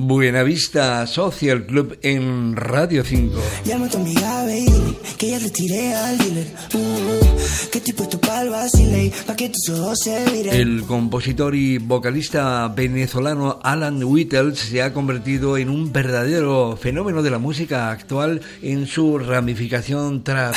[0.00, 3.36] Buenavista Social Club en Radio 5.
[3.64, 6.46] Llama a tu amiga, baby, que ya te tiré al dealer.
[6.72, 10.54] Uh, que tipo esto pa'l vacile, pa' que tus ojos se miren.
[10.54, 17.30] El compositor y vocalista venezolano Alan Whittles se ha convertido en un verdadero fenómeno de
[17.30, 20.54] la música actual en su ramificación trap.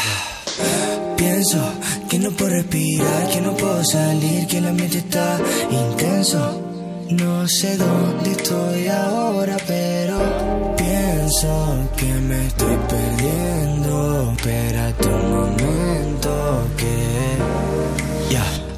[1.18, 1.74] Pienso
[2.08, 5.40] que no puedo respirar, que no puedo salir, que el ambiente está
[5.72, 6.71] intenso.
[7.12, 14.34] No sé dónde estoy ahora, pero pienso que me estoy perdiendo.
[14.38, 15.01] Espérate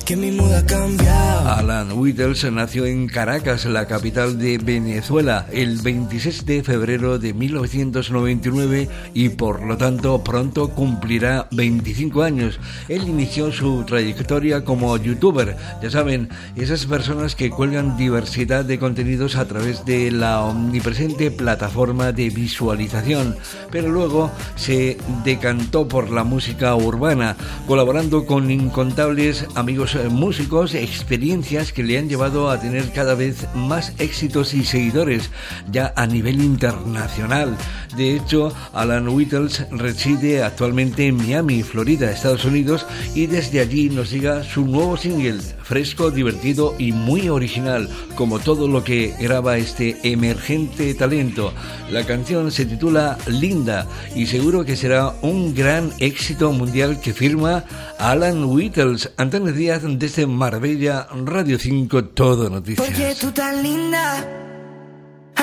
[0.05, 1.57] que mi mood ha.
[1.57, 8.89] Alan Whittles nació en Caracas, la capital de Venezuela, el 26 de febrero de 1999
[9.13, 12.59] y por lo tanto pronto cumplirá 25 años.
[12.89, 19.35] Él inició su trayectoria como youtuber, ya saben, esas personas que cuelgan diversidad de contenidos
[19.35, 23.37] a través de la omnipresente plataforma de visualización,
[23.71, 27.35] pero luego se decantó por la música urbana,
[27.67, 33.93] colaborando con incontables amigos músicos, experiencias que le han llevado a tener cada vez más
[33.99, 35.29] éxitos y seguidores,
[35.71, 37.57] ya a nivel internacional.
[37.95, 44.09] De hecho, Alan Whittles reside actualmente en Miami, Florida, Estados Unidos, y desde allí nos
[44.09, 49.97] llega su nuevo single, fresco, divertido y muy original, como todo lo que graba este
[50.03, 51.53] emergente talento.
[51.91, 57.63] La canción se titula Linda y seguro que será un gran éxito mundial que firma
[57.99, 59.11] Alan Whittles.
[59.17, 62.87] Antonio Díaz desde Marbella, Radio 5, Todo Noticias.
[62.87, 64.52] Porque tú tan linda,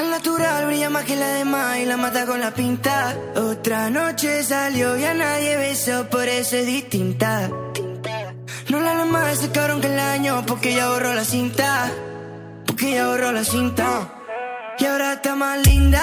[0.01, 3.15] al natural brilla más que la demás y la mata con la pinta.
[3.37, 7.51] Otra noche salió y a nadie besó, por eso es distinta.
[8.71, 11.91] No la más ese cabrón que el año, porque ya borró la cinta.
[12.67, 13.89] Porque ya borró la cinta.
[14.79, 16.03] Y ahora está más linda.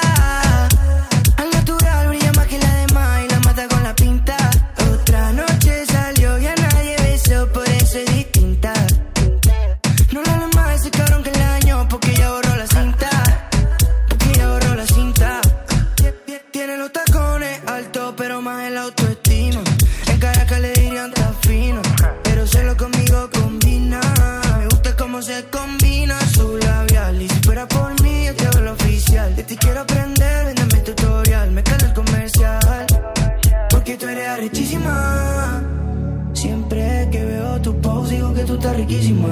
[38.74, 39.28] Riquísima.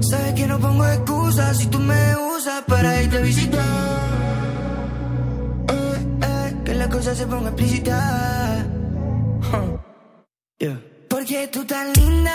[0.00, 3.64] Sabes que no pongo excusas si tú me usas para irte a visitar.
[5.68, 8.66] Eh, eh, que la cosa se ponga explícita.
[9.52, 9.78] Huh.
[10.58, 10.80] Yeah.
[11.08, 12.34] Porque tú tan linda